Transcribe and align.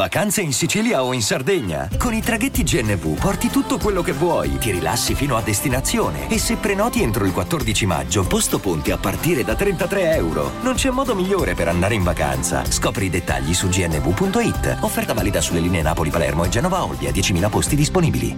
Vacanze 0.00 0.40
in 0.40 0.54
Sicilia 0.54 1.04
o 1.04 1.12
in 1.12 1.20
Sardegna? 1.20 1.86
Con 1.98 2.14
i 2.14 2.22
traghetti 2.22 2.62
GNV 2.62 3.18
porti 3.18 3.48
tutto 3.48 3.76
quello 3.76 4.00
che 4.00 4.12
vuoi, 4.12 4.56
ti 4.56 4.70
rilassi 4.70 5.14
fino 5.14 5.36
a 5.36 5.42
destinazione 5.42 6.30
e 6.30 6.38
se 6.38 6.56
prenoti 6.56 7.02
entro 7.02 7.26
il 7.26 7.32
14 7.32 7.84
maggio, 7.84 8.26
posto 8.26 8.58
ponti 8.60 8.92
a 8.92 8.96
partire 8.96 9.44
da 9.44 9.54
33 9.54 10.14
euro. 10.14 10.52
Non 10.62 10.72
c'è 10.72 10.88
modo 10.88 11.14
migliore 11.14 11.52
per 11.52 11.68
andare 11.68 11.96
in 11.96 12.02
vacanza. 12.02 12.64
Scopri 12.64 13.04
i 13.04 13.10
dettagli 13.10 13.52
su 13.52 13.68
gnv.it. 13.68 14.78
Offerta 14.80 15.12
valida 15.12 15.42
sulle 15.42 15.60
linee 15.60 15.82
Napoli-Palermo 15.82 16.44
e 16.44 16.48
Genova-Olbia, 16.48 17.10
10.000 17.10 17.50
posti 17.50 17.76
disponibili. 17.76 18.34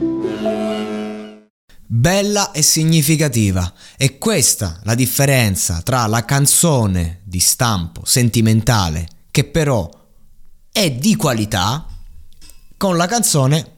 Bella 1.86 2.50
e 2.50 2.62
significativa. 2.62 3.72
È 3.96 4.18
questa 4.18 4.80
la 4.82 4.96
differenza 4.96 5.80
tra 5.82 6.08
la 6.08 6.24
canzone 6.24 7.20
di 7.22 7.38
stampo 7.38 8.00
sentimentale, 8.04 9.06
che 9.30 9.44
però 9.44 10.00
è 10.72 10.90
di 10.90 11.14
qualità 11.16 11.86
con 12.76 12.96
la 12.96 13.06
canzone 13.06 13.70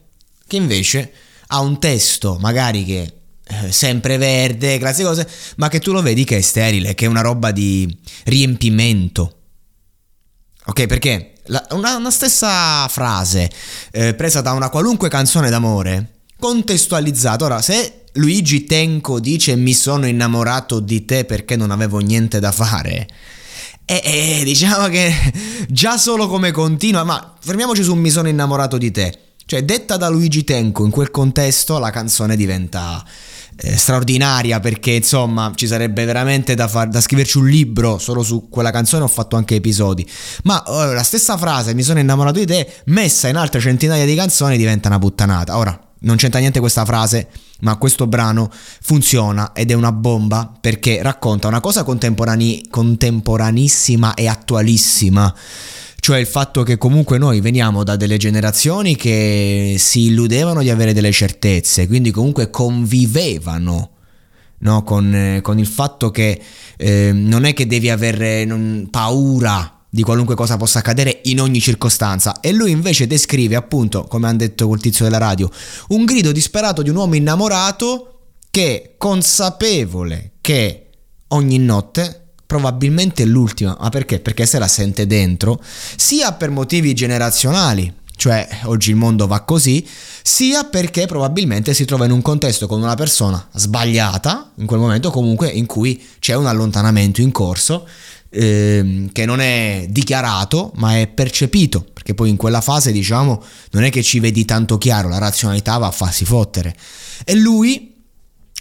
che 0.47 0.55
invece 0.55 1.11
ha 1.47 1.59
un 1.59 1.77
testo 1.79 2.37
magari 2.39 2.85
che 2.85 3.13
eh, 3.47 3.71
sempre 3.71 4.17
verde, 4.17 4.79
classiche 4.79 5.07
cose, 5.07 5.29
ma 5.57 5.67
che 5.67 5.79
tu 5.79 5.91
lo 5.91 6.01
vedi 6.01 6.23
che 6.23 6.37
è 6.37 6.41
sterile, 6.41 6.95
che 6.95 7.05
è 7.05 7.07
una 7.07 7.21
roba 7.21 7.51
di 7.51 7.95
riempimento. 8.23 9.33
Ok, 10.65 10.87
perché 10.87 11.33
la, 11.45 11.63
una, 11.71 11.95
una, 11.97 12.09
stessa 12.09 12.87
frase 12.87 13.51
eh, 13.91 14.15
presa 14.15 14.41
da 14.41 14.53
una 14.53 14.69
qualunque 14.69 15.09
canzone 15.09 15.51
d'amore, 15.51 16.21
contestualizzata. 16.39 17.45
Ora, 17.45 17.61
se 17.61 18.05
Luigi 18.13 18.63
Tenco 18.63 19.19
dice 19.19 19.55
mi 19.55 19.73
sono 19.73 20.07
innamorato 20.07 20.79
di 20.79 21.05
te 21.05 21.25
perché 21.25 21.55
non 21.55 21.69
avevo 21.69 21.99
niente 21.99 22.39
da 22.39 22.51
fare, 22.51 23.07
e, 23.85 24.01
e 24.03 24.43
diciamo 24.43 24.87
che 24.87 25.13
già 25.69 25.97
solo 25.97 26.27
come 26.27 26.51
continua, 26.51 27.03
ma 27.03 27.35
fermiamoci 27.39 27.83
su 27.83 27.93
Mi 27.93 28.09
sono 28.09 28.27
innamorato 28.27 28.77
di 28.77 28.91
te. 28.91 29.19
Cioè, 29.45 29.63
detta 29.63 29.95
da 29.95 30.09
Luigi 30.09 30.43
Tenco 30.43 30.85
in 30.85 30.91
quel 30.91 31.11
contesto, 31.11 31.77
la 31.77 31.91
canzone 31.91 32.35
diventa 32.35 33.05
eh, 33.57 33.77
straordinaria 33.77 34.59
perché 34.59 34.91
insomma 34.91 35.51
ci 35.55 35.67
sarebbe 35.67 36.03
veramente 36.03 36.55
da, 36.55 36.67
far, 36.67 36.87
da 36.89 36.99
scriverci 36.99 37.37
un 37.37 37.47
libro 37.47 37.99
solo 37.99 38.23
su 38.23 38.49
quella 38.49 38.71
canzone. 38.71 39.03
Ho 39.03 39.07
fatto 39.07 39.35
anche 39.35 39.55
episodi, 39.55 40.07
ma 40.43 40.63
oh, 40.65 40.91
la 40.93 41.03
stessa 41.03 41.37
frase, 41.37 41.75
Mi 41.75 41.83
sono 41.83 41.99
innamorato 41.99 42.39
di 42.39 42.47
te, 42.47 42.67
messa 42.85 43.27
in 43.27 43.35
altre 43.35 43.59
centinaia 43.59 44.05
di 44.05 44.15
canzoni, 44.15 44.57
diventa 44.57 44.87
una 44.87 44.97
puttanata. 44.99 45.57
Ora, 45.57 45.84
non 46.05 46.15
c'entra 46.15 46.39
niente 46.39 46.59
questa 46.59 46.85
frase, 46.85 47.27
ma 47.61 47.75
questo 47.77 48.07
brano 48.07 48.49
funziona 48.51 49.53
ed 49.53 49.71
è 49.71 49.73
una 49.73 49.91
bomba 49.91 50.51
perché 50.59 51.01
racconta 51.01 51.47
una 51.47 51.59
cosa 51.59 51.83
contemporane- 51.83 52.61
contemporanissima 52.69 54.13
e 54.13 54.27
attualissima. 54.27 55.33
Cioè 55.99 56.19
il 56.19 56.27
fatto 56.27 56.61
che 56.61 56.77
comunque 56.77 57.17
noi 57.17 57.41
veniamo 57.41 57.83
da 57.83 57.95
delle 57.95 58.17
generazioni 58.17 58.95
che 58.95 59.75
si 59.79 60.05
illudevano 60.05 60.61
di 60.61 60.69
avere 60.69 60.93
delle 60.93 61.11
certezze, 61.11 61.87
quindi 61.87 62.11
comunque 62.11 62.51
convivevano 62.51 63.89
no? 64.59 64.83
con, 64.83 65.39
con, 65.41 65.57
il 65.57 65.65
fatto 65.65 66.11
che 66.11 66.39
eh, 66.77 67.11
non 67.11 67.45
è 67.45 67.53
che 67.53 67.65
devi 67.65 67.89
avere 67.89 68.45
non, 68.45 68.87
paura 68.91 69.74
di 69.95 70.03
qualunque 70.03 70.35
cosa 70.35 70.57
possa 70.57 70.79
accadere 70.79 71.21
in 71.23 71.39
ogni 71.39 71.61
circostanza 71.61 72.41
e 72.41 72.51
lui 72.51 72.71
invece 72.71 73.07
descrive 73.07 73.55
appunto, 73.55 74.03
come 74.03 74.27
hanno 74.27 74.39
detto 74.39 74.67
quel 74.67 74.81
tizio 74.81 75.05
della 75.05 75.19
radio, 75.19 75.49
un 75.87 76.03
grido 76.03 76.33
disperato 76.33 76.81
di 76.81 76.89
un 76.89 76.97
uomo 76.97 77.15
innamorato 77.15 78.19
che 78.51 78.95
consapevole 78.97 80.33
che 80.41 80.89
ogni 81.29 81.59
notte 81.59 82.31
probabilmente 82.45 83.23
l'ultima, 83.23 83.77
ma 83.79 83.87
perché? 83.87 84.19
Perché 84.19 84.45
se 84.45 84.59
la 84.59 84.67
sente 84.67 85.07
dentro, 85.07 85.61
sia 85.95 86.33
per 86.33 86.49
motivi 86.49 86.93
generazionali, 86.93 87.93
cioè 88.17 88.45
oggi 88.63 88.89
il 88.89 88.97
mondo 88.97 89.27
va 89.27 89.43
così, 89.43 89.87
sia 90.21 90.65
perché 90.65 91.05
probabilmente 91.05 91.73
si 91.73 91.85
trova 91.85 92.03
in 92.03 92.11
un 92.11 92.21
contesto 92.21 92.67
con 92.67 92.81
una 92.81 92.95
persona 92.95 93.47
sbagliata, 93.53 94.51
in 94.57 94.65
quel 94.65 94.81
momento 94.81 95.09
comunque 95.09 95.47
in 95.47 95.65
cui 95.65 96.05
c'è 96.19 96.33
un 96.33 96.47
allontanamento 96.47 97.21
in 97.21 97.31
corso 97.31 97.87
ehm, 98.35 99.11
che 99.11 99.25
non 99.25 99.39
è 99.39 99.85
dichiarato 99.89 100.71
ma 100.75 100.97
è 100.97 101.07
percepito, 101.07 101.85
perché 101.93 102.13
poi 102.13 102.29
in 102.29 102.35
quella 102.35 102.61
fase 102.61 102.91
diciamo 102.91 103.41
non 103.71 103.83
è 103.83 103.89
che 103.89 104.03
ci 104.03 104.19
vedi 104.19 104.43
tanto 104.45 104.77
chiaro, 104.77 105.07
la 105.07 105.17
razionalità 105.17 105.77
va 105.77 105.87
a 105.87 105.91
farsi 105.91 106.25
fottere. 106.25 106.75
E 107.23 107.35
lui 107.35 107.93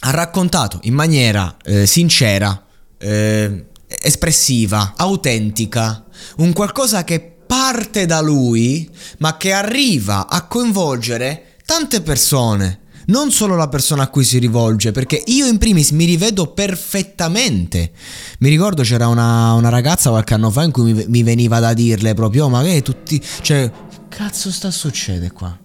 ha 0.01 0.11
raccontato 0.11 0.79
in 0.83 0.95
maniera 0.95 1.57
eh, 1.65 1.87
sincera, 1.87 2.65
eh, 2.99 3.67
espressiva, 3.87 4.95
autentica, 4.97 6.05
un 6.37 6.53
qualcosa 6.53 7.05
che 7.05 7.21
parte 7.47 8.07
da 8.07 8.21
lui 8.21 8.89
ma 9.19 9.37
che 9.37 9.53
arriva 9.53 10.29
a 10.29 10.47
coinvolgere 10.47 11.57
tante 11.65 12.01
persone 12.01 12.81
non 13.07 13.31
solo 13.31 13.57
la 13.57 13.69
persona 13.69 14.05
a 14.05 14.09
cui 14.09 14.25
si 14.25 14.39
rivolge, 14.39 14.93
perché 14.93 15.23
io 15.27 15.47
in 15.47 15.59
primis 15.59 15.91
mi 15.91 16.05
rivedo 16.05 16.49
perfettamente. 16.49 17.93
Mi 18.39 18.49
ricordo 18.49 18.83
c'era 18.83 19.09
una, 19.09 19.53
una 19.53 19.69
ragazza 19.69 20.11
qualche 20.11 20.35
anno 20.35 20.51
fa 20.51 20.63
in 20.63 20.71
cui 20.71 20.93
mi, 20.93 21.05
mi 21.09 21.23
veniva 21.23 21.61
da 21.61 21.73
dirle 21.75 22.15
proprio, 22.15 22.49
ma 22.49 22.63
che 22.63 22.83
tutti... 22.83 23.21
Cioè, 23.41 23.71
cazzo 24.09 24.51
sta 24.51 24.71
succede 24.71 25.31
qua? 25.31 25.59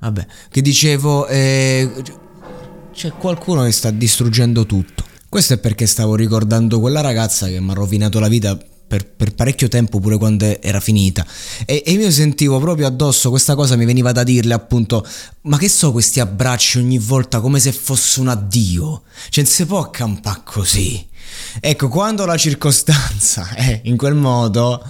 Vabbè, 0.00 0.26
che 0.50 0.62
dicevo, 0.62 1.26
eh, 1.28 1.90
c'è 2.92 3.12
qualcuno 3.12 3.62
che 3.64 3.72
sta 3.72 3.90
distruggendo 3.90 4.66
tutto. 4.66 5.04
Questo 5.28 5.54
è 5.54 5.58
perché 5.58 5.86
stavo 5.86 6.14
ricordando 6.14 6.80
quella 6.80 7.00
ragazza 7.00 7.46
che 7.46 7.60
mi 7.60 7.70
ha 7.70 7.74
rovinato 7.74 8.18
la 8.18 8.28
vita 8.28 8.58
per, 8.92 9.06
per, 9.06 9.34
parecchio 9.34 9.68
tempo 9.68 10.00
pure 10.00 10.18
quando 10.18 10.60
era 10.60 10.78
finita. 10.78 11.26
E, 11.64 11.82
e, 11.86 11.92
io 11.92 12.10
sentivo 12.10 12.60
proprio 12.60 12.86
addosso 12.86 13.30
questa 13.30 13.54
cosa 13.54 13.74
mi 13.74 13.86
veniva 13.86 14.12
da 14.12 14.22
dirle 14.22 14.52
appunto 14.52 15.06
ma 15.42 15.56
che 15.56 15.70
so 15.70 15.92
questi 15.92 16.20
abbracci 16.20 16.76
ogni 16.76 16.98
volta 16.98 17.40
come 17.40 17.58
se 17.58 17.72
fosse 17.72 18.20
un 18.20 18.28
addio? 18.28 19.04
Cioè 19.30 19.44
non 19.44 19.52
si 19.52 19.64
può 19.64 19.80
accampare 19.80 20.42
così? 20.44 21.08
Ecco 21.58 21.88
quando 21.88 22.26
la 22.26 22.36
circostanza 22.36 23.48
è 23.56 23.80
in 23.84 23.96
quel 23.96 24.14
modo 24.14 24.84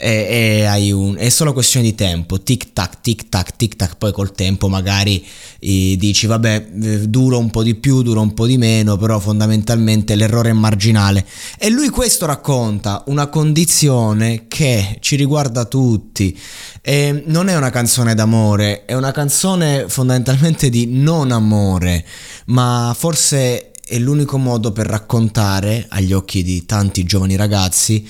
e, 0.00 0.66
e 0.66 0.92
un, 0.92 1.16
è 1.18 1.28
solo 1.28 1.52
questione 1.52 1.86
di 1.86 1.94
tempo, 1.94 2.40
tic 2.40 2.72
tac, 2.72 3.02
tic 3.02 3.28
tac, 3.28 3.56
tic 3.56 3.76
tac, 3.76 3.96
poi 3.96 4.12
col 4.12 4.32
tempo 4.32 4.68
magari 4.68 5.24
eh, 5.58 5.96
dici 5.98 6.26
vabbè 6.26 6.68
eh, 6.82 7.08
duro 7.08 7.38
un 7.38 7.50
po' 7.50 7.62
di 7.62 7.74
più, 7.74 8.02
duro 8.02 8.22
un 8.22 8.32
po' 8.32 8.46
di 8.46 8.56
meno, 8.56 8.96
però 8.96 9.18
fondamentalmente 9.18 10.16
l'errore 10.16 10.50
è 10.50 10.54
marginale. 10.54 11.26
E 11.58 11.68
lui 11.68 11.90
questo 11.90 12.24
racconta, 12.24 13.04
una 13.08 13.26
condizione 13.26 14.46
che 14.48 14.96
ci 15.00 15.16
riguarda 15.16 15.66
tutti. 15.66 16.36
E 16.80 17.24
non 17.26 17.48
è 17.48 17.56
una 17.56 17.70
canzone 17.70 18.14
d'amore, 18.14 18.86
è 18.86 18.94
una 18.94 19.12
canzone 19.12 19.84
fondamentalmente 19.88 20.70
di 20.70 20.86
non 20.86 21.30
amore, 21.30 22.04
ma 22.46 22.94
forse 22.96 23.72
è 23.86 23.98
l'unico 23.98 24.38
modo 24.38 24.72
per 24.72 24.86
raccontare 24.86 25.84
agli 25.90 26.12
occhi 26.12 26.42
di 26.42 26.64
tanti 26.64 27.04
giovani 27.04 27.36
ragazzi 27.36 28.08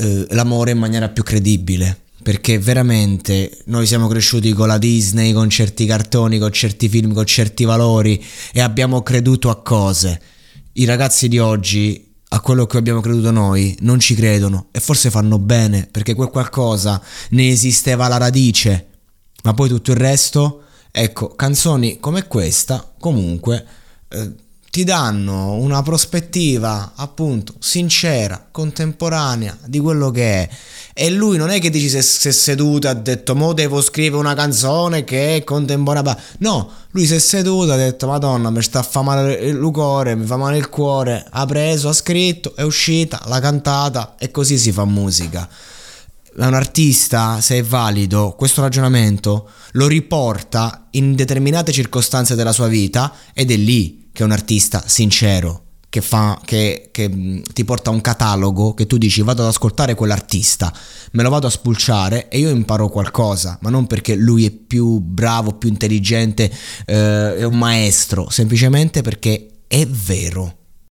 eh, 0.00 0.26
l'amore 0.30 0.70
in 0.70 0.78
maniera 0.78 1.08
più 1.08 1.22
credibile. 1.22 1.98
Perché 2.22 2.58
veramente 2.58 3.58
noi 3.66 3.86
siamo 3.86 4.06
cresciuti 4.06 4.52
con 4.52 4.68
la 4.68 4.76
Disney, 4.76 5.32
con 5.32 5.48
certi 5.48 5.86
cartoni, 5.86 6.38
con 6.38 6.52
certi 6.52 6.88
film, 6.88 7.14
con 7.14 7.24
certi 7.24 7.64
valori 7.64 8.22
e 8.52 8.60
abbiamo 8.60 9.02
creduto 9.02 9.48
a 9.48 9.62
cose. 9.62 10.20
I 10.72 10.84
ragazzi 10.84 11.28
di 11.28 11.38
oggi 11.38 12.08
a 12.32 12.40
quello 12.40 12.66
che 12.66 12.76
abbiamo 12.76 13.00
creduto 13.00 13.30
noi 13.30 13.76
non 13.80 13.98
ci 14.00 14.14
credono 14.14 14.68
e 14.70 14.80
forse 14.80 15.10
fanno 15.10 15.38
bene 15.38 15.88
perché 15.90 16.14
quel 16.14 16.28
qualcosa 16.28 17.02
ne 17.30 17.48
esisteva 17.48 18.04
alla 18.04 18.18
radice, 18.18 18.86
ma 19.42 19.54
poi 19.54 19.68
tutto 19.68 19.90
il 19.90 19.96
resto, 19.96 20.64
ecco, 20.90 21.34
canzoni 21.34 21.98
come 22.00 22.26
questa 22.26 22.94
comunque 22.98 23.64
eh, 24.08 24.32
ti 24.70 24.84
danno 24.84 25.54
una 25.54 25.82
prospettiva 25.82 26.92
appunto 26.94 27.54
sincera, 27.58 28.46
contemporanea 28.50 29.58
di 29.64 29.80
quello 29.80 30.12
che 30.12 30.32
è. 30.42 30.48
E 30.94 31.10
lui 31.10 31.36
non 31.36 31.50
è 31.50 31.58
che 31.58 31.70
dici 31.70 31.88
se, 31.88 32.02
se 32.02 32.30
seduto 32.30 32.86
ha 32.86 32.94
detto 32.94 33.34
mo 33.34 33.52
devo 33.52 33.80
scrivere 33.80 34.16
una 34.16 34.34
canzone 34.34 35.02
che 35.02 35.36
è 35.36 35.44
contemporanea. 35.44 36.16
No, 36.38 36.70
lui 36.92 37.04
si 37.04 37.16
è 37.16 37.18
seduto 37.18 37.72
ha 37.72 37.76
detto 37.76 38.06
madonna 38.06 38.50
mi 38.50 38.62
sta 38.62 38.78
a 38.78 38.82
fa 38.82 39.02
male 39.02 39.34
il 39.34 39.58
cuore, 39.72 40.14
mi 40.14 40.24
fa 40.24 40.36
male 40.36 40.56
il 40.56 40.68
cuore. 40.68 41.26
Ha 41.28 41.44
preso, 41.46 41.88
ha 41.88 41.92
scritto, 41.92 42.54
è 42.54 42.62
uscita, 42.62 43.20
l'ha 43.26 43.40
cantata 43.40 44.14
e 44.18 44.30
così 44.30 44.56
si 44.56 44.70
fa 44.70 44.84
musica. 44.84 45.48
Un 46.36 46.54
artista, 46.54 47.40
se 47.40 47.58
è 47.58 47.62
valido, 47.64 48.34
questo 48.38 48.60
ragionamento 48.60 49.50
lo 49.72 49.88
riporta 49.88 50.86
in 50.90 51.16
determinate 51.16 51.72
circostanze 51.72 52.36
della 52.36 52.52
sua 52.52 52.68
vita 52.68 53.12
ed 53.34 53.50
è 53.50 53.56
lì 53.56 53.98
che 54.20 54.26
è 54.26 54.26
un 54.26 54.32
artista 54.32 54.82
sincero, 54.86 55.62
che, 55.88 56.02
fa, 56.02 56.38
che, 56.44 56.90
che 56.92 57.08
mm, 57.08 57.40
ti 57.54 57.64
porta 57.64 57.88
un 57.88 58.02
catalogo 58.02 58.74
che 58.74 58.86
tu 58.86 58.98
dici 58.98 59.22
vado 59.22 59.42
ad 59.42 59.48
ascoltare 59.48 59.94
quell'artista, 59.94 60.72
me 61.12 61.22
lo 61.22 61.30
vado 61.30 61.46
a 61.46 61.50
spulciare 61.50 62.28
e 62.28 62.38
io 62.38 62.50
imparo 62.50 62.88
qualcosa, 62.88 63.58
ma 63.62 63.70
non 63.70 63.86
perché 63.86 64.14
lui 64.14 64.44
è 64.44 64.50
più 64.50 64.98
bravo, 65.00 65.54
più 65.54 65.70
intelligente, 65.70 66.52
eh, 66.84 67.36
è 67.36 67.44
un 67.44 67.56
maestro, 67.56 68.28
semplicemente 68.28 69.00
perché 69.00 69.62
è 69.66 69.86
vero. 69.86 70.59